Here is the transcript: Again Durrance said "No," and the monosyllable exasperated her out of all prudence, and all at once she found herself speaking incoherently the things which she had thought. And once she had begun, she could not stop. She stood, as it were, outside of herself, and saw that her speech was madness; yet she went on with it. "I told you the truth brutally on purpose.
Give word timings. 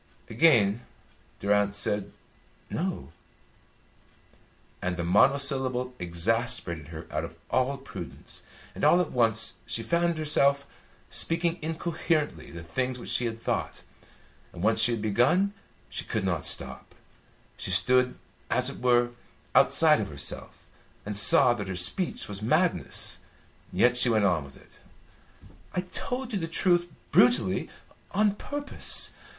Again 0.31 0.83
Durrance 1.39 1.77
said 1.77 2.11
"No," 2.71 3.11
and 4.81 4.97
the 4.97 5.03
monosyllable 5.03 5.93
exasperated 5.99 6.87
her 6.87 7.05
out 7.11 7.23
of 7.23 7.35
all 7.51 7.77
prudence, 7.77 8.41
and 8.73 8.83
all 8.83 8.99
at 8.99 9.11
once 9.11 9.57
she 9.67 9.83
found 9.83 10.17
herself 10.17 10.65
speaking 11.11 11.59
incoherently 11.61 12.49
the 12.49 12.63
things 12.63 12.97
which 12.97 13.11
she 13.11 13.25
had 13.27 13.39
thought. 13.39 13.83
And 14.51 14.63
once 14.63 14.79
she 14.79 14.93
had 14.93 15.03
begun, 15.03 15.53
she 15.87 16.03
could 16.03 16.23
not 16.23 16.47
stop. 16.47 16.95
She 17.55 17.69
stood, 17.69 18.17
as 18.49 18.71
it 18.71 18.81
were, 18.81 19.11
outside 19.53 20.01
of 20.01 20.09
herself, 20.09 20.63
and 21.05 21.15
saw 21.15 21.53
that 21.53 21.67
her 21.67 21.75
speech 21.75 22.27
was 22.27 22.41
madness; 22.41 23.19
yet 23.71 23.97
she 23.97 24.09
went 24.09 24.25
on 24.25 24.45
with 24.45 24.57
it. 24.57 24.71
"I 25.75 25.81
told 25.81 26.33
you 26.33 26.39
the 26.39 26.47
truth 26.47 26.89
brutally 27.11 27.69
on 28.13 28.33
purpose. 28.33 29.11